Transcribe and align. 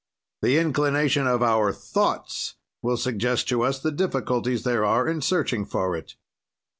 "The 0.41 0.57
inclination 0.57 1.27
of 1.27 1.43
our 1.43 1.71
thoughts 1.71 2.55
will 2.81 2.97
suggest 2.97 3.47
to 3.49 3.61
us 3.61 3.77
the 3.77 3.91
difficulties 3.91 4.63
there 4.63 4.83
are 4.83 5.07
in 5.07 5.21
searching 5.21 5.63
for 5.63 5.95
it. 5.95 6.15